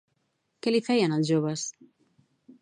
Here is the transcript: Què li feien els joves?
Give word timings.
Què 0.67 0.73
li 0.73 0.81
feien 0.87 1.13
els 1.19 1.29
joves? 1.33 1.67